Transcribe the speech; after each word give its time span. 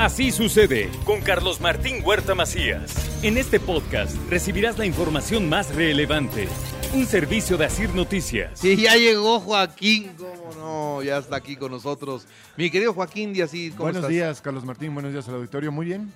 Así 0.00 0.30
sucede 0.32 0.88
con 1.04 1.20
Carlos 1.20 1.60
Martín 1.60 1.96
Huerta 2.02 2.34
Macías. 2.34 3.22
En 3.22 3.36
este 3.36 3.60
podcast 3.60 4.16
recibirás 4.30 4.78
la 4.78 4.86
información 4.86 5.46
más 5.46 5.74
relevante. 5.74 6.48
Un 6.94 7.04
servicio 7.04 7.58
de 7.58 7.66
Asir 7.66 7.94
Noticias. 7.94 8.58
Sí, 8.58 8.76
ya 8.76 8.94
llegó 8.96 9.40
Joaquín, 9.40 10.12
cómo 10.16 10.54
no, 10.56 11.02
ya 11.02 11.18
está 11.18 11.36
aquí 11.36 11.54
con 11.54 11.70
nosotros. 11.72 12.26
Mi 12.56 12.70
querido 12.70 12.94
Joaquín 12.94 13.34
Díaz, 13.34 13.50
¿cómo 13.72 13.82
Buenos 13.84 13.96
estás? 13.96 14.08
días, 14.08 14.40
Carlos 14.40 14.64
Martín, 14.64 14.94
buenos 14.94 15.12
días 15.12 15.28
al 15.28 15.34
auditorio, 15.34 15.70
muy 15.70 15.84
bien. 15.84 16.10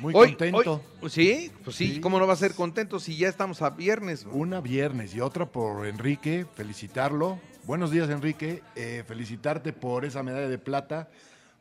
Muy 0.00 0.12
Hoy- 0.12 0.30
contento. 0.30 0.82
hoy- 1.00 1.10
sí, 1.10 1.52
pues 1.62 1.76
sí, 1.76 1.94
Sí. 1.94 2.00
¿cómo 2.00 2.18
no 2.18 2.26
va 2.26 2.32
a 2.32 2.36
ser 2.36 2.54
contento 2.54 2.98
si 2.98 3.16
ya 3.16 3.28
estamos 3.28 3.62
a 3.62 3.70
viernes? 3.70 4.26
Una 4.32 4.60
viernes 4.60 5.14
y 5.14 5.20
otra 5.20 5.46
por 5.46 5.86
Enrique, 5.86 6.46
felicitarlo. 6.56 7.38
Buenos 7.64 7.92
días, 7.92 8.10
Enrique. 8.10 8.62
Eh, 8.74 9.04
felicitarte 9.06 9.72
por 9.72 10.04
esa 10.04 10.22
medalla 10.24 10.48
de 10.48 10.58
plata, 10.58 11.08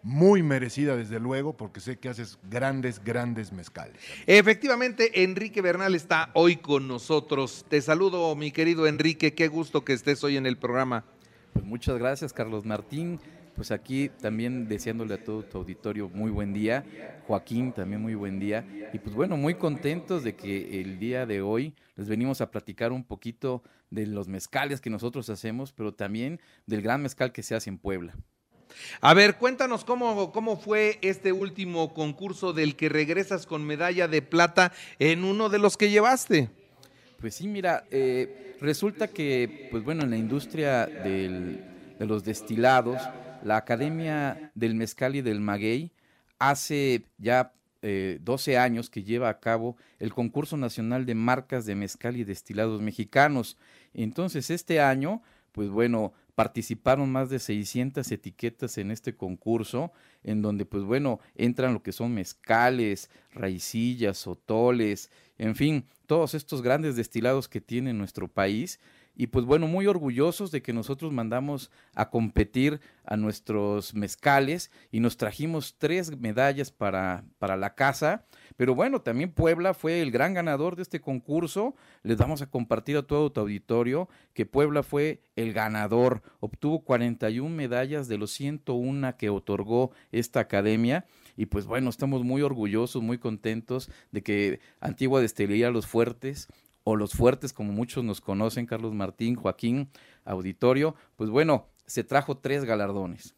muy 0.01 0.43
merecida 0.43 0.95
desde 0.95 1.19
luego, 1.19 1.55
porque 1.55 1.79
sé 1.79 1.97
que 1.97 2.09
haces 2.09 2.39
grandes, 2.49 3.03
grandes 3.03 3.51
mezcales. 3.51 3.95
Efectivamente, 4.27 5.23
Enrique 5.23 5.61
Bernal 5.61 5.95
está 5.95 6.29
hoy 6.33 6.55
con 6.55 6.87
nosotros. 6.87 7.65
Te 7.67 7.81
saludo, 7.81 8.35
mi 8.35 8.51
querido 8.51 8.87
Enrique, 8.87 9.33
qué 9.33 9.47
gusto 9.47 9.83
que 9.83 9.93
estés 9.93 10.23
hoy 10.23 10.37
en 10.37 10.45
el 10.45 10.57
programa. 10.57 11.03
Pues 11.53 11.65
muchas 11.65 11.97
gracias, 11.97 12.33
Carlos 12.33 12.65
Martín. 12.65 13.19
Pues 13.55 13.71
aquí 13.71 14.09
también 14.21 14.69
deseándole 14.69 15.15
a 15.15 15.23
todo 15.23 15.43
tu 15.43 15.57
auditorio 15.57 16.07
muy 16.07 16.31
buen 16.31 16.53
día. 16.53 16.85
Joaquín, 17.27 17.73
también 17.73 18.01
muy 18.01 18.15
buen 18.15 18.39
día. 18.39 18.65
Y 18.93 18.99
pues 18.99 19.13
bueno, 19.13 19.35
muy 19.35 19.55
contentos 19.55 20.23
de 20.23 20.33
que 20.33 20.79
el 20.79 20.97
día 20.97 21.25
de 21.25 21.41
hoy 21.41 21.73
les 21.97 22.07
venimos 22.07 22.39
a 22.39 22.51
platicar 22.51 22.93
un 22.93 23.03
poquito 23.03 23.61
de 23.89 24.07
los 24.07 24.29
mezcales 24.29 24.79
que 24.79 24.89
nosotros 24.89 25.29
hacemos, 25.29 25.73
pero 25.73 25.93
también 25.93 26.39
del 26.67 26.81
gran 26.81 27.01
mezcal 27.01 27.33
que 27.33 27.43
se 27.43 27.53
hace 27.53 27.69
en 27.69 27.79
Puebla. 27.79 28.15
A 29.01 29.13
ver, 29.13 29.37
cuéntanos 29.37 29.83
cómo, 29.83 30.31
cómo 30.31 30.57
fue 30.57 30.99
este 31.01 31.31
último 31.31 31.93
concurso 31.93 32.53
del 32.53 32.75
que 32.75 32.89
regresas 32.89 33.45
con 33.45 33.65
medalla 33.65 34.07
de 34.07 34.21
plata 34.21 34.71
en 34.99 35.23
uno 35.23 35.49
de 35.49 35.59
los 35.59 35.77
que 35.77 35.89
llevaste. 35.89 36.49
Pues 37.19 37.35
sí, 37.35 37.47
mira, 37.47 37.85
eh, 37.91 38.55
resulta 38.61 39.07
que, 39.07 39.67
pues 39.71 39.83
bueno, 39.83 40.03
en 40.03 40.11
la 40.11 40.17
industria 40.17 40.85
de 40.85 41.59
los 41.99 42.23
destilados, 42.23 43.01
la 43.43 43.57
Academia 43.57 44.51
del 44.55 44.75
Mezcal 44.75 45.15
y 45.15 45.21
del 45.21 45.41
Maguey 45.41 45.91
hace 46.37 47.03
ya 47.17 47.53
eh, 47.81 48.19
12 48.21 48.57
años 48.57 48.89
que 48.89 49.03
lleva 49.03 49.29
a 49.29 49.39
cabo 49.39 49.77
el 49.99 50.13
concurso 50.13 50.57
nacional 50.57 51.05
de 51.05 51.15
marcas 51.15 51.65
de 51.65 51.75
mezcal 51.75 52.17
y 52.17 52.23
destilados 52.23 52.81
mexicanos. 52.81 53.57
Entonces, 53.93 54.49
este 54.49 54.81
año, 54.81 55.21
pues 55.53 55.69
bueno, 55.69 56.13
participaron 56.39 57.11
más 57.11 57.29
de 57.29 57.37
600 57.37 58.09
etiquetas 58.13 58.77
en 58.77 58.91
este 58.91 59.13
concurso, 59.13 59.91
en 60.23 60.41
donde, 60.41 60.63
pues 60.63 60.85
bueno, 60.85 61.19
entran 61.35 61.73
lo 61.73 61.83
que 61.83 61.91
son 61.91 62.13
mezcales, 62.13 63.09
raicillas, 63.33 64.19
sotoles, 64.19 65.11
en 65.37 65.53
fin, 65.57 65.83
todos 66.05 66.35
estos 66.35 66.61
grandes 66.61 66.95
destilados 66.95 67.49
que 67.49 67.59
tiene 67.59 67.91
nuestro 67.91 68.29
país. 68.29 68.79
Y 69.19 69.27
pues 69.27 69.43
bueno, 69.43 69.67
muy 69.67 69.85
orgullosos 69.85 70.49
de 70.49 70.61
que 70.61 70.71
nosotros 70.71 71.11
mandamos 71.11 71.71
a 71.93 72.09
competir 72.09 72.79
a 73.03 73.17
nuestros 73.17 73.93
mezcales 73.93 74.71
y 74.93 75.01
nos 75.01 75.17
trajimos 75.17 75.75
tres 75.77 76.17
medallas 76.17 76.71
para, 76.71 77.25
para 77.37 77.57
la 77.57 77.75
casa. 77.75 78.23
Pero 78.55 78.75
bueno, 78.75 79.01
también 79.01 79.33
Puebla 79.33 79.73
fue 79.73 80.01
el 80.01 80.11
gran 80.11 80.33
ganador 80.33 80.77
de 80.77 80.83
este 80.83 81.01
concurso. 81.01 81.75
Les 82.01 82.15
vamos 82.15 82.41
a 82.41 82.49
compartir 82.49 82.95
a 82.95 83.03
todo 83.03 83.29
tu 83.29 83.41
auditorio 83.41 84.07
que 84.33 84.45
Puebla 84.45 84.83
fue 84.83 85.21
el 85.35 85.51
ganador. 85.51 86.21
Obtuvo 86.39 86.85
41 86.85 87.53
medallas 87.53 88.07
de 88.07 88.17
los 88.17 88.31
101 88.31 89.17
que 89.17 89.29
otorgó 89.29 89.91
esta 90.13 90.39
academia. 90.39 91.05
Y 91.35 91.47
pues 91.47 91.65
bueno, 91.65 91.89
estamos 91.89 92.23
muy 92.23 92.41
orgullosos, 92.41 93.03
muy 93.03 93.17
contentos 93.17 93.91
de 94.11 94.23
que 94.23 94.61
Antigua 94.79 95.19
Destilería 95.19 95.71
Los 95.71 95.87
Fuertes 95.87 96.47
o 96.89 96.95
Los 96.95 97.13
Fuertes, 97.13 97.53
como 97.53 97.71
muchos 97.73 98.03
nos 98.03 98.21
conocen, 98.21 98.65
Carlos 98.65 98.93
Martín, 98.93 99.35
Joaquín, 99.35 99.89
auditorio, 100.25 100.95
pues 101.15 101.29
bueno, 101.29 101.67
se 101.85 102.03
trajo 102.03 102.37
tres 102.37 102.65
galardones. 102.65 103.35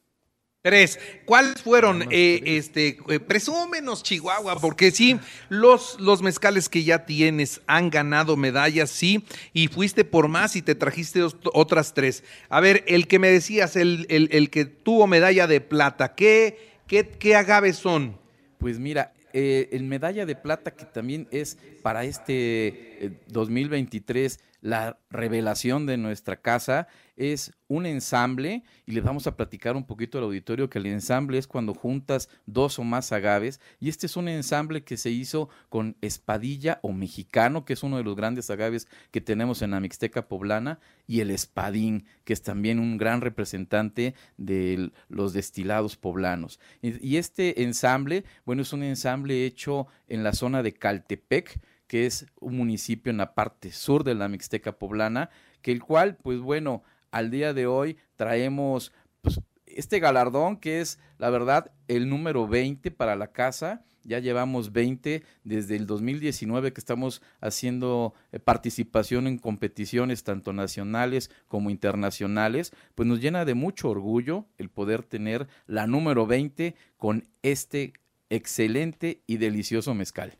Tres. 0.63 0.99
¿Cuáles 1.25 1.63
fueron? 1.63 2.03
Eh, 2.11 2.41
este, 2.45 2.99
eh, 3.09 3.19
presúmenos, 3.19 4.03
Chihuahua, 4.03 4.59
porque 4.59 4.91
sí, 4.91 5.19
los, 5.49 5.99
los 5.99 6.21
mezcales 6.21 6.69
que 6.69 6.83
ya 6.83 7.05
tienes 7.07 7.61
han 7.65 7.89
ganado 7.89 8.37
medallas, 8.37 8.91
sí, 8.91 9.25
y 9.53 9.69
fuiste 9.69 10.05
por 10.05 10.27
más 10.27 10.55
y 10.55 10.61
te 10.61 10.75
trajiste 10.75 11.23
os- 11.23 11.35
otras 11.53 11.95
tres. 11.95 12.23
A 12.47 12.59
ver, 12.59 12.83
el 12.87 13.07
que 13.07 13.17
me 13.17 13.29
decías, 13.31 13.75
el, 13.75 14.05
el- 14.09 14.29
el 14.31 14.51
que 14.51 14.65
tuvo 14.65 15.07
medalla 15.07 15.47
de 15.47 15.61
plata, 15.61 16.13
¿qué, 16.13 16.59
qué, 16.85 17.07
qué 17.09 17.35
agaves 17.35 17.77
son? 17.77 18.15
Pues 18.59 18.77
mira, 18.77 19.13
eh, 19.33 19.69
el 19.71 19.83
medalla 19.83 20.25
de 20.25 20.35
plata 20.35 20.71
que 20.71 20.85
también 20.85 21.27
es 21.31 21.57
para 21.81 22.03
este 22.03 23.05
eh, 23.05 23.11
2023 23.27 24.39
la 24.61 24.99
revelación 25.09 25.87
de 25.87 25.97
nuestra 25.97 26.39
casa 26.39 26.87
es 27.15 27.51
un 27.67 27.85
ensamble 27.85 28.63
y 28.85 28.93
les 28.93 29.03
vamos 29.03 29.27
a 29.27 29.35
platicar 29.35 29.75
un 29.75 29.85
poquito 29.85 30.17
al 30.17 30.23
auditorio 30.23 30.69
que 30.69 30.79
el 30.79 30.85
ensamble 30.85 31.37
es 31.39 31.47
cuando 31.47 31.73
juntas 31.73 32.29
dos 32.45 32.79
o 32.79 32.83
más 32.83 33.11
agaves 33.11 33.59
y 33.79 33.89
este 33.89 34.05
es 34.05 34.15
un 34.15 34.27
ensamble 34.27 34.83
que 34.83 34.97
se 34.97 35.09
hizo 35.09 35.49
con 35.69 35.97
espadilla 36.01 36.79
o 36.83 36.93
mexicano 36.93 37.65
que 37.65 37.73
es 37.73 37.83
uno 37.83 37.97
de 37.97 38.03
los 38.03 38.15
grandes 38.15 38.49
agaves 38.49 38.87
que 39.09 39.19
tenemos 39.19 39.61
en 39.61 39.71
la 39.71 39.79
Mixteca 39.79 40.27
poblana 40.27 40.79
y 41.07 41.19
el 41.21 41.31
espadín 41.31 42.05
que 42.23 42.33
es 42.33 42.43
también 42.43 42.79
un 42.79 42.97
gran 42.97 43.21
representante 43.21 44.13
de 44.37 44.91
los 45.09 45.33
destilados 45.33 45.97
poblanos. 45.97 46.59
Y 46.81 47.17
este 47.17 47.63
ensamble 47.63 48.25
bueno 48.45 48.61
es 48.61 48.73
un 48.73 48.83
ensamble 48.83 49.45
hecho 49.45 49.87
en 50.07 50.23
la 50.23 50.33
zona 50.33 50.63
de 50.63 50.73
Caltepec 50.73 51.59
que 51.91 52.05
es 52.05 52.25
un 52.39 52.55
municipio 52.55 53.09
en 53.09 53.17
la 53.17 53.35
parte 53.35 53.73
sur 53.73 54.05
de 54.05 54.15
la 54.15 54.29
Mixteca 54.29 54.79
poblana, 54.79 55.29
que 55.61 55.73
el 55.73 55.83
cual, 55.83 56.15
pues 56.15 56.39
bueno, 56.39 56.83
al 57.11 57.31
día 57.31 57.53
de 57.53 57.67
hoy 57.67 57.97
traemos 58.15 58.93
pues, 59.19 59.41
este 59.65 59.99
galardón 59.99 60.55
que 60.55 60.79
es, 60.79 60.99
la 61.17 61.29
verdad, 61.29 61.73
el 61.89 62.07
número 62.07 62.47
20 62.47 62.91
para 62.91 63.17
la 63.17 63.33
casa. 63.33 63.83
Ya 64.03 64.19
llevamos 64.19 64.71
20 64.71 65.21
desde 65.43 65.75
el 65.75 65.85
2019 65.85 66.71
que 66.71 66.79
estamos 66.79 67.21
haciendo 67.41 68.13
eh, 68.31 68.39
participación 68.39 69.27
en 69.27 69.37
competiciones 69.37 70.23
tanto 70.23 70.53
nacionales 70.53 71.29
como 71.49 71.71
internacionales, 71.71 72.71
pues 72.95 73.05
nos 73.05 73.19
llena 73.19 73.43
de 73.43 73.53
mucho 73.53 73.89
orgullo 73.89 74.45
el 74.57 74.69
poder 74.69 75.03
tener 75.03 75.49
la 75.67 75.87
número 75.87 76.25
20 76.25 76.73
con 76.95 77.27
este 77.41 77.91
excelente 78.29 79.23
y 79.27 79.35
delicioso 79.35 79.93
mezcal. 79.93 80.37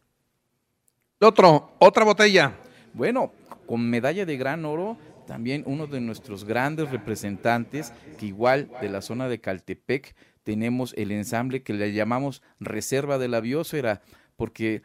Otro, 1.24 1.72
otra 1.78 2.04
botella. 2.04 2.56
Bueno, 2.94 3.32
con 3.68 3.88
medalla 3.88 4.26
de 4.26 4.38
gran 4.38 4.66
oro, 4.66 4.98
también 5.28 5.62
uno 5.68 5.86
de 5.86 6.02
nuestros 6.02 6.46
grandes 6.46 6.90
representantes, 6.90 7.94
que 8.18 8.26
igual 8.26 8.72
de 8.82 8.90
la 8.90 9.04
zona 9.04 9.28
de 9.30 9.40
Caltepec, 9.40 10.16
tenemos 10.42 10.96
el 10.98 11.12
ensamble 11.12 11.62
que 11.62 11.74
le 11.74 11.94
llamamos 11.94 12.42
Reserva 12.60 13.20
de 13.20 13.28
la 13.28 13.40
Biosfera, 13.40 14.02
porque 14.36 14.82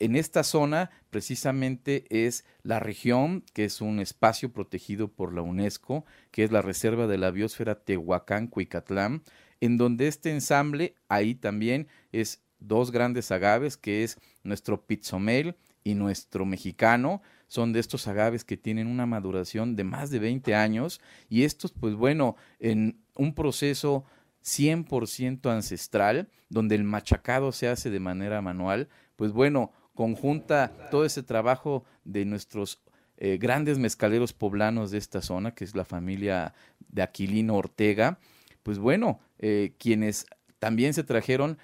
en 0.00 0.16
esta 0.16 0.42
zona 0.42 0.90
precisamente 1.10 2.04
es 2.10 2.44
la 2.64 2.80
región, 2.80 3.44
que 3.52 3.64
es 3.64 3.80
un 3.80 4.00
espacio 4.00 4.52
protegido 4.52 5.06
por 5.06 5.32
la 5.32 5.42
UNESCO, 5.42 6.04
que 6.32 6.42
es 6.42 6.50
la 6.50 6.62
Reserva 6.62 7.06
de 7.06 7.18
la 7.18 7.30
Biosfera 7.30 7.84
Tehuacán-Cuicatlán, 7.84 9.22
en 9.60 9.78
donde 9.78 10.08
este 10.08 10.32
ensamble, 10.32 10.96
ahí 11.08 11.36
también 11.36 11.86
es 12.10 12.42
dos 12.58 12.90
grandes 12.90 13.30
agaves, 13.30 13.76
que 13.76 14.02
es 14.02 14.18
nuestro 14.42 14.84
Pizzomel 14.84 15.54
y 15.86 15.94
nuestro 15.94 16.44
mexicano, 16.44 17.22
son 17.46 17.72
de 17.72 17.78
estos 17.78 18.08
agaves 18.08 18.42
que 18.42 18.56
tienen 18.56 18.88
una 18.88 19.06
maduración 19.06 19.76
de 19.76 19.84
más 19.84 20.10
de 20.10 20.18
20 20.18 20.52
años 20.56 21.00
y 21.28 21.44
estos, 21.44 21.70
pues 21.70 21.94
bueno, 21.94 22.34
en 22.58 22.98
un 23.14 23.36
proceso 23.36 24.04
100% 24.44 25.48
ancestral, 25.48 26.28
donde 26.48 26.74
el 26.74 26.82
machacado 26.82 27.52
se 27.52 27.68
hace 27.68 27.88
de 27.88 28.00
manera 28.00 28.42
manual, 28.42 28.88
pues 29.14 29.30
bueno, 29.30 29.70
conjunta 29.94 30.72
todo 30.90 31.04
ese 31.04 31.22
trabajo 31.22 31.84
de 32.04 32.24
nuestros 32.24 32.82
eh, 33.16 33.38
grandes 33.40 33.78
mezcaleros 33.78 34.32
poblanos 34.32 34.90
de 34.90 34.98
esta 34.98 35.22
zona, 35.22 35.54
que 35.54 35.62
es 35.62 35.76
la 35.76 35.84
familia 35.84 36.52
de 36.88 37.02
Aquilino 37.02 37.54
Ortega, 37.54 38.18
pues 38.64 38.80
bueno, 38.80 39.20
eh, 39.38 39.76
quienes 39.78 40.26
también 40.58 40.94
se 40.94 41.04
trajeron 41.04 41.58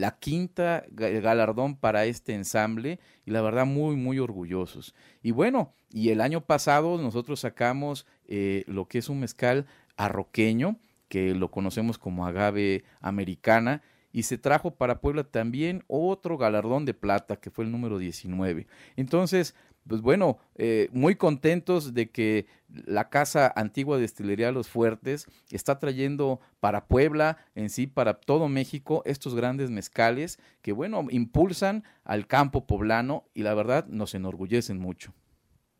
la 0.00 0.18
quinta 0.18 0.84
galardón 0.88 1.76
para 1.76 2.06
este 2.06 2.34
ensamble 2.34 2.98
y 3.26 3.30
la 3.30 3.42
verdad 3.42 3.66
muy, 3.66 3.96
muy 3.96 4.18
orgullosos. 4.18 4.94
Y 5.22 5.30
bueno, 5.30 5.74
y 5.90 6.08
el 6.08 6.22
año 6.22 6.40
pasado 6.40 6.96
nosotros 6.96 7.40
sacamos 7.40 8.06
eh, 8.26 8.64
lo 8.66 8.88
que 8.88 8.98
es 8.98 9.10
un 9.10 9.20
mezcal 9.20 9.66
arroqueño, 9.96 10.78
que 11.08 11.34
lo 11.34 11.50
conocemos 11.50 11.98
como 11.98 12.26
agave 12.26 12.84
americana, 13.00 13.82
y 14.12 14.22
se 14.22 14.38
trajo 14.38 14.74
para 14.74 15.00
Puebla 15.00 15.24
también 15.24 15.84
otro 15.86 16.38
galardón 16.38 16.84
de 16.84 16.94
plata, 16.94 17.36
que 17.36 17.50
fue 17.50 17.64
el 17.66 17.70
número 17.70 17.98
19. 17.98 18.66
Entonces, 18.96 19.54
pues 19.88 20.00
bueno, 20.00 20.38
eh, 20.56 20.88
muy 20.92 21.16
contentos 21.16 21.94
de 21.94 22.10
que 22.10 22.46
la 22.68 23.08
Casa 23.08 23.52
Antigua 23.56 23.98
Destilería 23.98 24.52
Los 24.52 24.68
Fuertes 24.68 25.26
está 25.50 25.78
trayendo 25.78 26.40
para 26.60 26.86
Puebla, 26.86 27.38
en 27.54 27.70
sí, 27.70 27.86
para 27.86 28.14
todo 28.14 28.48
México, 28.48 29.02
estos 29.04 29.34
grandes 29.34 29.70
mezcales 29.70 30.38
que, 30.62 30.72
bueno, 30.72 31.06
impulsan 31.10 31.84
al 32.04 32.26
campo 32.26 32.66
poblano 32.66 33.24
y 33.34 33.42
la 33.42 33.54
verdad 33.54 33.86
nos 33.88 34.14
enorgullecen 34.14 34.78
mucho. 34.78 35.12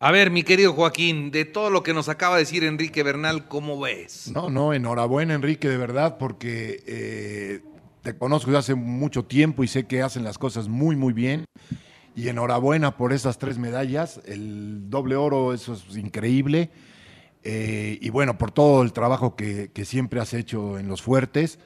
A 0.03 0.13
ver, 0.13 0.31
mi 0.31 0.43
querido 0.45 0.73
Joaquín, 0.73 1.31
de 1.31 1.45
todo 1.45 1.69
lo 1.69 1.83
que 1.83 1.93
nos 1.93 2.09
acaba 2.09 2.37
de 2.37 2.43
decir 2.43 2.65
Enrique 2.65 3.03
Bernal, 3.03 3.49
¿cómo 3.49 3.79
ves? 3.79 4.31
No, 4.33 4.49
no, 4.49 4.73
enhorabuena 4.73 5.35
Enrique, 5.35 5.69
de 5.69 5.77
verdad, 5.77 6.17
porque 6.17 6.83
eh, 6.87 7.61
te 8.03 8.17
conozco 8.17 8.51
desde 8.51 8.59
hace 8.59 8.75
mucho 8.75 9.27
tiempo 9.27 9.63
y 9.63 9.69
sé 9.69 9.87
que 9.87 10.01
hacen 10.01 10.25
las 10.25 10.39
cosas 10.39 10.69
muy, 10.69 10.97
muy 10.97 11.13
bien. 11.13 11.45
Y 12.15 12.29
enhorabuena 12.29 12.97
por 12.97 13.13
esas 13.13 13.39
tres 13.39 13.59
medallas. 13.59 14.21
El 14.27 14.91
doble 14.91 15.17
oro, 15.17 15.55
eso 15.55 15.75
es 15.75 15.97
increíble. 15.97 16.71
Eh, 17.43 17.99
y 18.01 18.11
bueno, 18.11 18.37
por 18.37 18.51
todo 18.51 18.83
el 18.83 18.93
trabajo 18.93 19.37
que, 19.37 19.71
siempre 19.85 20.21
has 20.21 20.35
hecho 20.35 20.79
en 20.79 20.89
los 20.89 21.03
fuertes, 21.03 21.59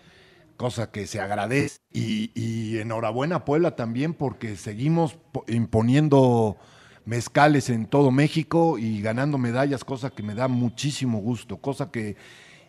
cosa 0.56 0.90
que 0.90 1.06
se 1.06 1.20
agradece. 1.20 1.78
Y, 1.92 2.30
y 2.34 2.78
enhorabuena 2.78 3.44
Puebla 3.44 3.74
también 3.76 4.14
porque 4.14 4.56
seguimos 4.56 5.18
imponiendo 5.48 6.56
mezcales 7.04 7.70
en 7.70 7.86
todo 7.86 8.10
México 8.10 8.78
y 8.78 9.02
ganando 9.02 9.38
medallas, 9.38 9.84
cosa 9.84 10.10
que 10.10 10.22
me 10.22 10.34
da 10.34 10.48
muchísimo 10.48 11.18
gusto, 11.18 11.58
cosa 11.58 11.90
que 11.90 12.16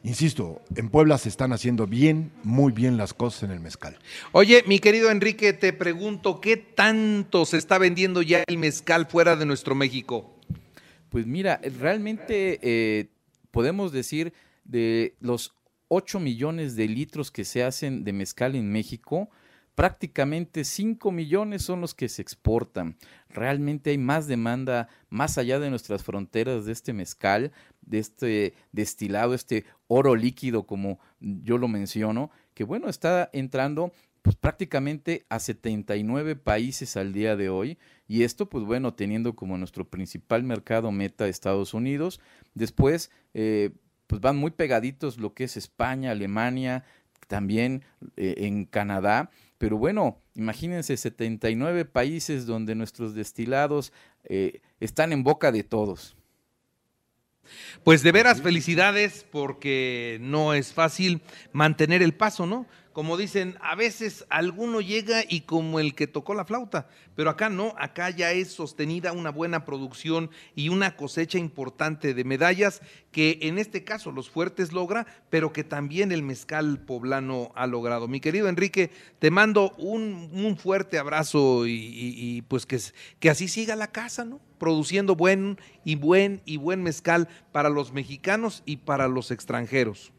Insisto, 0.05 0.61
en 0.75 0.89
Puebla 0.89 1.17
se 1.17 1.29
están 1.29 1.51
haciendo 1.51 1.87
bien, 1.87 2.31
muy 2.43 2.71
bien 2.71 2.95
las 2.95 3.15
cosas 3.15 3.41
en 3.41 3.49
el 3.49 3.59
mezcal. 3.59 3.97
Oye, 4.33 4.63
mi 4.67 4.77
querido 4.77 5.09
Enrique, 5.09 5.51
te 5.51 5.73
pregunto, 5.73 6.39
¿qué 6.41 6.57
tanto 6.57 7.43
se 7.45 7.57
está 7.57 7.79
vendiendo 7.79 8.21
ya 8.21 8.43
el 8.45 8.59
mezcal 8.59 9.07
fuera 9.07 9.35
de 9.35 9.47
nuestro 9.47 9.73
México? 9.73 10.35
Pues 11.09 11.25
mira, 11.25 11.59
realmente 11.79 12.59
eh, 12.61 13.07
podemos 13.49 13.91
decir 13.91 14.31
de 14.63 15.15
los 15.21 15.55
8 15.87 16.19
millones 16.19 16.75
de 16.75 16.87
litros 16.87 17.31
que 17.31 17.43
se 17.43 17.63
hacen 17.63 18.03
de 18.03 18.13
mezcal 18.13 18.53
en 18.53 18.71
México, 18.71 19.31
prácticamente 19.75 20.63
5 20.63 21.11
millones 21.11 21.61
son 21.61 21.81
los 21.81 21.93
que 21.93 22.09
se 22.09 22.21
exportan. 22.21 22.97
Realmente 23.29 23.91
hay 23.91 23.97
más 23.97 24.27
demanda 24.27 24.87
más 25.09 25.37
allá 25.37 25.59
de 25.59 25.69
nuestras 25.69 26.03
fronteras 26.03 26.65
de 26.65 26.71
este 26.71 26.93
mezcal, 26.93 27.51
de 27.81 27.99
este 27.99 28.53
destilado, 28.71 29.33
este 29.33 29.65
oro 29.87 30.15
líquido 30.15 30.65
como 30.65 30.99
yo 31.19 31.57
lo 31.57 31.67
menciono, 31.67 32.31
que 32.53 32.63
bueno, 32.63 32.87
está 32.87 33.29
entrando 33.33 33.91
pues 34.21 34.35
prácticamente 34.37 35.25
a 35.29 35.37
79 35.37 36.35
países 36.35 36.97
al 36.97 37.13
día 37.13 37.35
de 37.35 37.49
hoy. 37.49 37.77
Y 38.07 38.23
esto 38.23 38.49
pues 38.49 38.63
bueno 38.63 38.93
teniendo 38.93 39.35
como 39.35 39.57
nuestro 39.57 39.87
principal 39.87 40.41
mercado 40.43 40.91
meta 40.91 41.27
Estados 41.27 41.73
Unidos. 41.73 42.21
Después 42.53 43.11
eh, 43.33 43.71
pues 44.07 44.21
van 44.21 44.37
muy 44.37 44.51
pegaditos 44.51 45.19
lo 45.19 45.33
que 45.33 45.43
es 45.43 45.57
España 45.57 46.11
Alemania 46.11 46.85
también 47.27 47.83
eh, 48.17 48.35
en 48.37 48.65
Canadá 48.65 49.31
pero 49.57 49.77
bueno, 49.77 50.21
imagínense 50.35 50.97
79 50.97 51.85
países 51.85 52.45
donde 52.45 52.75
nuestros 52.75 53.15
destilados 53.15 53.93
eh, 54.23 54.61
están 54.79 55.13
en 55.13 55.23
boca 55.23 55.51
de 55.51 55.63
todos. 55.63 56.15
Pues 57.83 58.01
de 58.01 58.11
veras 58.11 58.41
felicidades 58.41 59.25
porque 59.31 60.17
no 60.21 60.53
es 60.53 60.73
fácil 60.73 61.21
mantener 61.53 62.01
el 62.01 62.13
paso, 62.13 62.45
¿no? 62.45 62.65
Como 62.95 63.17
dicen, 63.17 63.57
a 63.59 63.75
veces 63.75 64.25
alguno 64.29 64.79
llega 64.79 65.25
y 65.27 65.41
como 65.41 65.81
el 65.81 65.95
que 65.95 66.07
tocó 66.07 66.33
la 66.33 66.45
flauta, 66.45 66.87
pero 67.13 67.29
acá 67.29 67.49
no, 67.49 67.75
acá 67.77 68.09
ya 68.09 68.31
es 68.31 68.53
sostenida 68.53 69.11
una 69.11 69.31
buena 69.31 69.65
producción 69.65 70.29
y 70.55 70.69
una 70.69 70.95
cosecha 70.95 71.37
importante 71.37 72.13
de 72.13 72.23
medallas 72.23 72.81
que 73.11 73.39
en 73.41 73.57
este 73.57 73.83
caso 73.83 74.13
los 74.13 74.29
fuertes 74.29 74.71
logra, 74.71 75.07
pero 75.29 75.51
que 75.51 75.65
también 75.65 76.13
el 76.13 76.23
mezcal 76.23 76.79
poblano 76.85 77.51
ha 77.55 77.67
logrado. 77.67 78.07
Mi 78.07 78.21
querido 78.21 78.47
Enrique, 78.47 78.91
te 79.19 79.29
mando 79.29 79.71
un, 79.71 80.55
fuerte 80.57 80.97
abrazo 80.97 81.67
y, 81.67 82.45
pues 82.47 82.65
que, 82.65 82.79
que 83.19 83.29
así 83.29 83.49
siga 83.49 83.75
la 83.75 83.91
casa, 83.91 84.23
¿no? 84.23 84.39
Produciendo 84.57 85.17
buen 85.17 85.59
y 85.83 85.95
buen 85.95 86.41
y 86.45 86.55
buen 86.55 86.81
mezcal 86.81 87.27
para 87.51 87.67
los 87.67 87.91
mexicanos 87.91 88.63
y 88.65 88.77
para 88.77 89.09
los 89.09 89.31
extranjeros. 89.31 90.13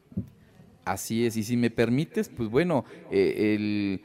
Así 0.86 1.26
es, 1.26 1.36
y 1.36 1.42
si 1.42 1.56
me 1.56 1.70
permites, 1.70 2.28
pues 2.28 2.48
bueno, 2.48 2.84
eh, 3.10 3.98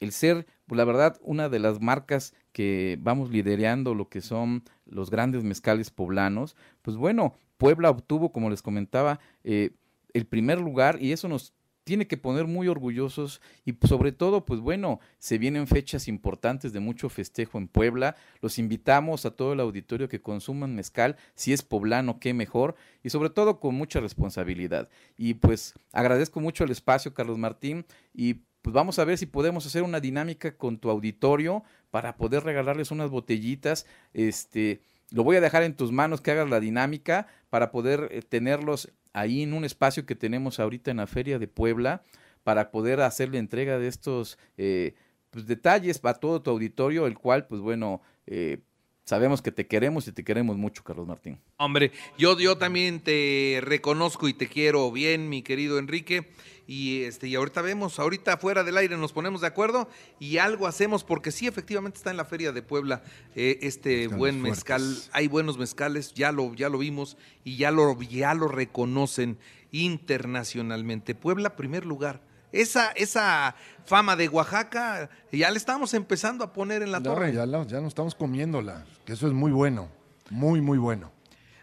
el, 0.00 0.12
ser, 0.12 0.46
pues 0.66 0.78
la 0.78 0.86
verdad, 0.86 1.20
una 1.22 1.50
de 1.50 1.58
las 1.58 1.82
marcas 1.82 2.32
que 2.52 2.98
vamos 3.02 3.30
liderando 3.30 3.94
lo 3.94 4.08
que 4.08 4.22
son 4.22 4.64
los 4.86 5.10
grandes 5.10 5.44
mezcales 5.44 5.90
poblanos, 5.90 6.56
pues 6.80 6.96
bueno, 6.96 7.36
Puebla 7.58 7.90
obtuvo, 7.90 8.32
como 8.32 8.48
les 8.48 8.62
comentaba, 8.62 9.20
eh, 9.44 9.72
el 10.14 10.24
primer 10.24 10.58
lugar 10.58 10.96
y 11.02 11.12
eso 11.12 11.28
nos 11.28 11.52
tiene 11.84 12.06
que 12.06 12.16
poner 12.16 12.46
muy 12.46 12.68
orgullosos 12.68 13.40
y 13.64 13.74
sobre 13.86 14.12
todo, 14.12 14.44
pues 14.44 14.60
bueno, 14.60 15.00
se 15.18 15.38
vienen 15.38 15.66
fechas 15.66 16.08
importantes 16.08 16.72
de 16.72 16.80
mucho 16.80 17.08
festejo 17.08 17.58
en 17.58 17.68
Puebla. 17.68 18.16
Los 18.40 18.58
invitamos 18.58 19.26
a 19.26 19.32
todo 19.32 19.52
el 19.52 19.60
auditorio 19.60 20.08
que 20.08 20.22
consuman 20.22 20.74
mezcal, 20.74 21.16
si 21.34 21.52
es 21.52 21.62
poblano, 21.62 22.20
qué 22.20 22.34
mejor, 22.34 22.76
y 23.02 23.10
sobre 23.10 23.30
todo 23.30 23.58
con 23.60 23.74
mucha 23.74 24.00
responsabilidad. 24.00 24.88
Y 25.16 25.34
pues 25.34 25.74
agradezco 25.92 26.40
mucho 26.40 26.64
el 26.64 26.70
espacio, 26.70 27.14
Carlos 27.14 27.38
Martín, 27.38 27.84
y 28.14 28.34
pues 28.62 28.72
vamos 28.72 28.98
a 28.98 29.04
ver 29.04 29.18
si 29.18 29.26
podemos 29.26 29.66
hacer 29.66 29.82
una 29.82 30.00
dinámica 30.00 30.56
con 30.56 30.78
tu 30.78 30.88
auditorio 30.88 31.64
para 31.90 32.16
poder 32.16 32.44
regalarles 32.44 32.92
unas 32.92 33.10
botellitas, 33.10 33.86
este, 34.14 34.80
lo 35.10 35.24
voy 35.24 35.36
a 35.36 35.40
dejar 35.40 35.62
en 35.62 35.74
tus 35.74 35.92
manos 35.92 36.20
que 36.20 36.30
hagas 36.30 36.48
la 36.48 36.60
dinámica 36.60 37.26
para 37.50 37.70
poder 37.70 38.08
eh, 38.10 38.22
tenerlos 38.22 38.90
ahí 39.12 39.42
en 39.42 39.52
un 39.52 39.64
espacio 39.64 40.06
que 40.06 40.14
tenemos 40.14 40.60
ahorita 40.60 40.90
en 40.90 40.98
la 40.98 41.06
Feria 41.06 41.38
de 41.38 41.48
Puebla 41.48 42.02
para 42.44 42.70
poder 42.70 43.00
hacer 43.00 43.30
la 43.30 43.38
entrega 43.38 43.78
de 43.78 43.88
estos 43.88 44.38
eh, 44.56 44.94
pues, 45.30 45.46
detalles 45.46 45.98
para 45.98 46.18
todo 46.18 46.42
tu 46.42 46.50
auditorio, 46.50 47.06
el 47.06 47.18
cual, 47.18 47.46
pues 47.46 47.60
bueno, 47.60 48.02
eh, 48.26 48.58
sabemos 49.04 49.42
que 49.42 49.52
te 49.52 49.66
queremos 49.66 50.06
y 50.08 50.12
te 50.12 50.24
queremos 50.24 50.56
mucho, 50.56 50.82
Carlos 50.84 51.06
Martín. 51.06 51.38
Hombre, 51.56 51.92
yo, 52.18 52.38
yo 52.38 52.58
también 52.58 53.00
te 53.00 53.60
reconozco 53.62 54.28
y 54.28 54.34
te 54.34 54.48
quiero 54.48 54.90
bien, 54.90 55.28
mi 55.28 55.42
querido 55.42 55.78
Enrique. 55.78 56.28
Y 56.66 57.02
este, 57.02 57.26
y 57.26 57.34
ahorita 57.34 57.60
vemos, 57.60 57.98
ahorita 57.98 58.36
fuera 58.36 58.62
del 58.62 58.76
aire 58.76 58.96
nos 58.96 59.12
ponemos 59.12 59.40
de 59.40 59.48
acuerdo 59.48 59.88
y 60.20 60.38
algo 60.38 60.66
hacemos, 60.66 61.02
porque 61.02 61.32
sí, 61.32 61.46
efectivamente 61.46 61.98
está 61.98 62.10
en 62.10 62.16
la 62.16 62.24
Feria 62.24 62.52
de 62.52 62.62
Puebla 62.62 63.02
eh, 63.34 63.58
este 63.62 64.06
buen 64.06 64.40
mezcal. 64.40 64.82
Hay 65.12 65.26
buenos 65.26 65.58
mezcales, 65.58 66.14
ya 66.14 66.30
lo, 66.30 66.54
ya 66.54 66.68
lo 66.68 66.78
vimos 66.78 67.16
y 67.44 67.56
ya 67.56 67.70
lo, 67.72 68.00
ya 68.00 68.34
lo 68.34 68.48
reconocen 68.48 69.38
internacionalmente. 69.72 71.14
Puebla, 71.14 71.56
primer 71.56 71.84
lugar. 71.84 72.20
Esa, 72.52 72.92
esa 72.92 73.56
fama 73.86 74.14
de 74.14 74.28
Oaxaca 74.28 75.08
ya 75.32 75.50
le 75.50 75.56
estamos 75.56 75.94
empezando 75.94 76.44
a 76.44 76.52
poner 76.52 76.82
en 76.82 76.92
la 76.92 77.02
torre. 77.02 77.32
Ya, 77.32 77.46
ya 77.46 77.80
nos 77.80 77.88
estamos 77.88 78.14
comiéndola, 78.14 78.84
que 79.06 79.14
eso 79.14 79.26
es 79.26 79.32
muy 79.32 79.52
bueno, 79.52 79.88
muy, 80.30 80.60
muy 80.60 80.78
bueno. 80.78 81.10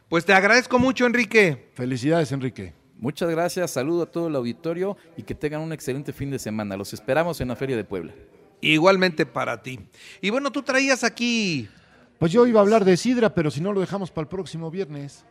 Pues 0.09 0.25
te 0.25 0.33
agradezco 0.33 0.79
mucho, 0.79 1.05
Enrique. 1.05 1.69
Felicidades, 1.75 2.31
Enrique. 2.31 2.73
Muchas 2.99 3.29
gracias, 3.29 3.71
saludo 3.71 4.03
a 4.03 4.05
todo 4.05 4.27
el 4.27 4.35
auditorio 4.35 4.97
y 5.15 5.23
que 5.23 5.33
tengan 5.33 5.61
un 5.61 5.71
excelente 5.71 6.11
fin 6.11 6.29
de 6.29 6.37
semana. 6.37 6.75
Los 6.75 6.93
esperamos 6.93 7.39
en 7.39 7.47
la 7.47 7.55
Feria 7.55 7.77
de 7.77 7.85
Puebla. 7.85 8.13
Igualmente 8.59 9.25
para 9.25 9.61
ti. 9.61 9.79
Y 10.21 10.29
bueno, 10.29 10.51
tú 10.51 10.61
traías 10.61 11.05
aquí... 11.05 11.69
Pues 12.19 12.33
yo 12.33 12.45
iba 12.45 12.59
a 12.59 12.63
hablar 12.63 12.83
de 12.83 12.97
Sidra, 12.97 13.33
pero 13.33 13.49
si 13.49 13.61
no 13.61 13.71
lo 13.71 13.79
dejamos 13.79 14.11
para 14.11 14.23
el 14.23 14.27
próximo 14.27 14.69
viernes. 14.69 15.23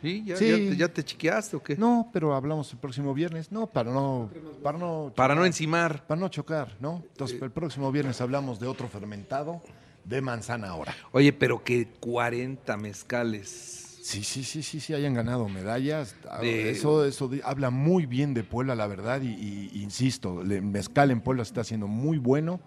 ¿Sí? 0.00 0.22
¿Ya, 0.24 0.36
te, 0.36 0.76
ya, 0.76 0.92
chiqueaste 0.92 1.56
o 1.56 1.62
qué? 1.62 1.76
No, 1.76 2.10
pero 2.12 2.32
hablamos 2.32 2.72
el 2.72 2.78
próximo 2.78 3.12
viernes. 3.12 3.50
No, 3.50 3.66
para 3.66 3.90
no... 3.90 4.30
Para 4.62 4.78
no, 4.78 5.12
para 5.16 5.34
no 5.34 5.44
encimar. 5.44 6.06
Para 6.06 6.20
no 6.20 6.28
chocar, 6.28 6.76
¿no? 6.78 7.02
Entonces, 7.10 7.42
el 7.42 7.50
próximo 7.50 7.90
viernes 7.90 8.20
hablamos 8.20 8.60
de 8.60 8.68
otro 8.68 8.86
fermentado 8.86 9.60
de 10.04 10.20
manzana 10.20 10.68
ahora. 10.68 10.94
Oye, 11.10 11.32
pero 11.32 11.64
que 11.64 11.88
40 11.98 12.76
mezcales 12.76 13.83
Sí, 14.04 14.22
sí, 14.22 14.44
sí, 14.44 14.62
sí, 14.62 14.80
sí, 14.80 14.92
hayan 14.92 15.14
ganado 15.14 15.48
medallas. 15.48 16.14
Eso, 16.42 17.06
eso 17.06 17.30
habla 17.42 17.70
muy 17.70 18.04
bien 18.04 18.34
de 18.34 18.44
Puebla, 18.44 18.74
la 18.74 18.86
verdad, 18.86 19.22
y, 19.22 19.70
insisto, 19.72 20.42
el 20.42 20.60
mezcal 20.60 21.10
en 21.10 21.22
Puebla 21.22 21.42
está 21.42 21.62
haciendo 21.62 21.86
muy 21.86 22.18
bueno 22.18 22.60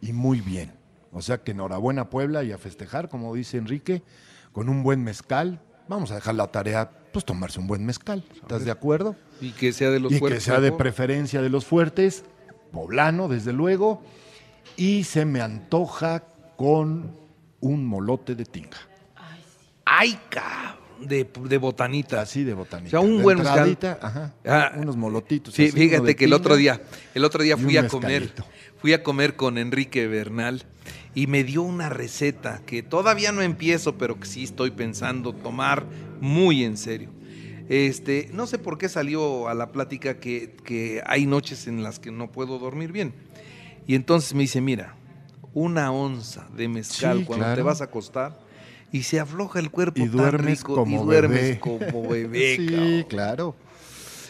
y 0.00 0.12
muy 0.12 0.40
bien. 0.40 0.74
O 1.10 1.22
sea 1.22 1.38
que 1.38 1.50
enhorabuena 1.50 2.08
Puebla 2.08 2.44
y 2.44 2.52
a 2.52 2.58
festejar, 2.58 3.08
como 3.08 3.34
dice 3.34 3.56
Enrique, 3.58 4.04
con 4.52 4.68
un 4.68 4.84
buen 4.84 5.02
mezcal. 5.02 5.60
Vamos 5.88 6.12
a 6.12 6.14
dejar 6.14 6.36
la 6.36 6.52
tarea, 6.52 6.88
pues 7.12 7.24
tomarse 7.24 7.58
un 7.58 7.66
buen 7.66 7.84
mezcal. 7.84 8.22
¿Estás 8.32 8.64
de 8.64 8.70
acuerdo? 8.70 9.16
Y 9.40 9.50
que 9.50 9.72
sea 9.72 9.90
de 9.90 9.98
los 9.98 10.12
y 10.12 10.20
fuertes. 10.20 10.44
que 10.44 10.50
sea 10.52 10.60
de 10.60 10.70
preferencia 10.70 11.42
de 11.42 11.50
los 11.50 11.66
fuertes. 11.66 12.22
poblano, 12.70 13.26
desde 13.26 13.52
luego, 13.52 14.04
y 14.76 15.02
se 15.02 15.24
me 15.24 15.40
antoja 15.40 16.22
con 16.56 17.10
un 17.58 17.84
molote 17.84 18.36
de 18.36 18.44
tinga. 18.44 18.78
Cabrón, 20.30 20.76
de, 21.08 21.28
de 21.48 21.58
botanita. 21.58 22.20
Así 22.20 22.44
de 22.44 22.54
botanita. 22.54 22.88
O 22.88 22.90
sea, 22.90 23.00
un 23.00 23.18
De 23.18 23.22
buen 23.22 23.38
mezcal. 23.38 23.78
ajá, 24.00 24.34
Ah, 24.46 24.72
unos 24.76 24.96
molotitos. 24.96 25.54
Sí, 25.54 25.64
así, 25.64 25.72
fíjate 25.72 26.16
que 26.16 26.24
el 26.24 26.32
otro 26.32 26.56
día, 26.56 26.80
el 27.14 27.24
otro 27.24 27.42
día 27.42 27.56
fui 27.56 27.76
a 27.76 27.88
comer, 27.88 28.32
fui 28.78 28.92
a 28.92 29.02
comer 29.02 29.36
con 29.36 29.58
Enrique 29.58 30.06
Bernal 30.06 30.64
y 31.14 31.26
me 31.26 31.44
dio 31.44 31.62
una 31.62 31.88
receta 31.88 32.62
que 32.66 32.82
todavía 32.82 33.32
no 33.32 33.42
empiezo, 33.42 33.96
pero 33.96 34.18
que 34.20 34.26
sí 34.26 34.44
estoy 34.44 34.70
pensando 34.70 35.32
tomar 35.32 35.84
muy 36.20 36.64
en 36.64 36.76
serio. 36.76 37.10
Este, 37.68 38.28
no 38.32 38.46
sé 38.46 38.58
por 38.58 38.78
qué 38.78 38.88
salió 38.88 39.48
a 39.48 39.54
la 39.54 39.72
plática 39.72 40.18
que, 40.20 40.54
que 40.64 41.02
hay 41.04 41.26
noches 41.26 41.66
en 41.66 41.82
las 41.82 41.98
que 41.98 42.10
no 42.12 42.30
puedo 42.30 42.58
dormir 42.58 42.92
bien. 42.92 43.12
Y 43.88 43.94
entonces 43.94 44.34
me 44.34 44.42
dice, 44.42 44.60
mira, 44.60 44.94
una 45.52 45.90
onza 45.90 46.46
de 46.56 46.68
mezcal 46.68 47.18
Sí, 47.20 47.24
cuando 47.24 47.54
te 47.54 47.62
vas 47.62 47.80
a 47.80 47.84
acostar 47.84 48.38
y 48.96 49.02
se 49.02 49.20
afloja 49.20 49.58
el 49.58 49.70
cuerpo 49.70 50.00
Y 50.00 50.08
tan 50.08 50.16
duermes 50.16 50.58
rico, 50.60 50.74
como 50.74 51.02
y 51.02 51.04
duermes 51.04 51.40
bebé. 51.40 51.58
como 51.60 52.08
bebé. 52.08 52.56
sí, 52.56 52.66
cabrón. 52.66 53.04
claro. 53.08 53.56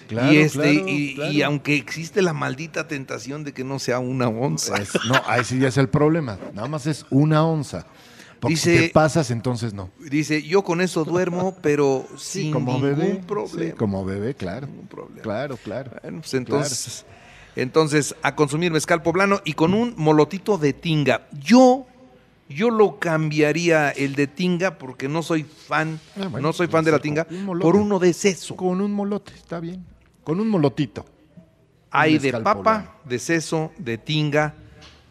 Claro, 0.09 0.33
y, 0.33 0.37
este, 0.37 0.59
claro, 0.61 0.89
y, 0.89 1.15
claro. 1.17 1.33
y 1.33 1.43
aunque 1.43 1.75
existe 1.77 2.23
la 2.23 2.33
maldita 2.33 2.87
tentación 2.87 3.43
de 3.43 3.53
que 3.53 3.65
no 3.65 3.81
sea 3.81 3.99
una 3.99 4.29
onza. 4.29 4.77
Es- 4.77 4.91
no, 5.09 5.15
ahí 5.27 5.43
sí 5.45 5.59
ya 5.59 5.67
es 5.69 5.77
el 5.79 5.89
problema. 5.89 6.39
Nada 6.55 6.69
más 6.69 6.87
es 6.87 7.05
una 7.11 7.45
onza. 7.45 7.87
Porque 8.39 8.55
Dice- 8.55 8.79
si 8.79 8.87
te 8.87 8.93
pasas, 8.93 9.33
entonces 9.33 9.75
no. 9.75 9.91
Dice, 9.99 10.43
yo 10.45 10.63
con 10.63 10.81
eso 10.81 11.05
duermo, 11.05 11.57
pero 11.63 12.07
sin 12.17 12.53
como 12.53 12.75
ningún 12.75 12.97
bebé. 12.97 13.21
problema. 13.27 13.71
sí, 13.73 13.77
como 13.77 14.05
bebé, 14.05 14.35
claro. 14.35 14.69
Problema. 14.89 15.23
Claro, 15.23 15.57
claro. 15.57 15.91
Bueno, 16.03 16.21
pues 16.21 16.35
entonces, 16.35 17.05
entonces, 17.57 18.15
a 18.23 18.37
consumir 18.37 18.71
mezcal 18.71 19.03
poblano 19.03 19.41
y 19.45 19.55
con 19.55 19.75
un 19.75 19.95
molotito 19.97 20.57
de 20.59 20.73
tinga. 20.73 21.27
Yo, 21.33 21.87
yo 22.49 22.71
lo 22.71 22.99
cambiaría 22.99 23.91
el 23.91 24.15
de 24.15 24.27
tinga 24.27 24.79
porque 24.79 25.09
no 25.09 25.23
soy 25.23 25.43
fan, 25.45 25.99
Ah, 26.17 26.29
bueno, 26.29 26.49
no 26.49 26.53
soy 26.53 26.67
fan 26.69 26.85
de 26.85 26.91
la 26.93 26.99
pues, 26.99 27.03
tinga, 27.03 27.27
un 27.31 27.59
por 27.59 27.77
uno 27.77 27.99
de 27.99 28.13
seso. 28.13 28.57
Con 28.57 28.81
un 28.81 28.93
molote, 28.93 29.33
está 29.35 29.61
bien. 29.61 29.85
Con 30.25 30.41
un 30.41 30.49
molotito. 30.49 31.05
Hay 31.91 32.19
de 32.19 32.33
papa, 32.33 32.97
de 33.05 33.19
seso, 33.19 33.73
de 33.79 33.97
tinga, 33.99 34.55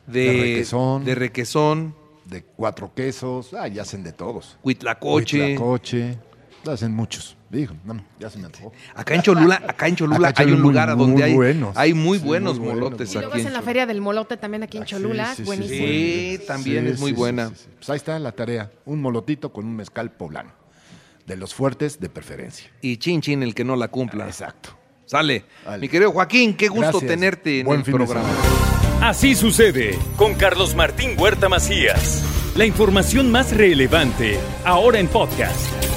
de, 0.05 0.19
De 0.19 0.41
requesón. 0.41 1.05
de 1.05 1.15
requesón, 1.15 1.95
De 2.25 2.43
cuatro 2.43 2.91
quesos. 2.93 3.53
Ah, 3.53 3.67
ya 3.67 3.83
hacen 3.83 4.03
de 4.03 4.11
todos. 4.11 4.57
huitlacoche. 4.63 5.55
coche. 5.55 6.17
Hacen 6.67 6.91
muchos. 6.93 7.37
No, 7.85 8.03
ya 8.19 8.29
se 8.29 8.37
me 8.39 8.45
antojó. 8.45 8.71
Acá 8.95 9.15
en 9.15 9.21
Cholula, 9.21 9.61
acá 9.67 9.87
en 9.87 9.95
Cholula 9.95 10.29
Acá 10.29 10.43
en 10.43 10.49
hay 10.49 10.55
un 10.55 10.61
lugar 10.61 10.89
a 10.89 10.95
muy 10.95 11.07
donde 11.07 11.23
hay, 11.23 11.33
buenos. 11.33 11.75
hay 11.77 11.93
muy 11.93 12.19
Sí, 12.19 12.25
buenos 12.25 12.59
muy 12.59 12.69
molotes 12.73 13.11
Y 13.11 13.13
luego 13.15 13.31
aquí. 13.31 13.41
hacen 13.41 13.53
la 13.53 13.61
feria 13.61 13.85
del 13.85 14.01
molote 14.01 14.37
también 14.37 14.63
aquí 14.63 14.77
en 14.77 14.83
Ah, 14.83 14.85
Cholula, 14.85 15.25
sí, 15.29 15.35
sí, 15.35 15.41
sí, 15.41 15.45
buenísimo. 15.45 15.87
Sí, 15.87 16.39
también 16.47 16.87
es 16.87 16.99
muy 16.99 17.11
buena. 17.13 17.49
sí, 17.49 17.55
sí. 17.57 17.67
Pues 17.77 17.89
ahí 17.89 17.97
está 17.97 18.19
la 18.19 18.31
tarea. 18.31 18.71
Un 18.85 19.01
molotito 19.01 19.51
con 19.53 19.65
un 19.65 19.75
mezcal 19.75 20.11
poblano. 20.11 20.51
De 21.25 21.35
los 21.35 21.53
fuertes 21.55 21.99
de 21.99 22.09
preferencia. 22.09 22.69
Y 22.81 22.97
chin 22.97 23.21
chin 23.21 23.41
el 23.41 23.55
que 23.55 23.63
no 23.63 23.75
la 23.75 23.87
cumpla. 23.87 24.25
Exacto. 24.27 24.69
Sale. 25.05 25.45
Vale. 25.65 25.79
Mi 25.81 25.87
querido 25.89 26.11
Joaquín, 26.11 26.55
qué 26.55 26.67
gusto 26.67 26.91
Gracias. 26.99 27.07
tenerte 27.11 27.59
en 27.61 27.65
Buen 27.65 27.79
el 27.81 27.85
programa. 27.91 28.29
Así 29.01 29.35
sucede 29.35 29.97
con 30.17 30.35
Carlos 30.35 30.75
Martín 30.75 31.11
Huerta 31.17 31.47
Macías. 31.49 32.23
La 32.55 32.65
información 32.65 33.31
más 33.31 33.55
relevante 33.55 34.39
ahora 34.63 34.99
en 34.99 35.07
podcast. 35.07 35.84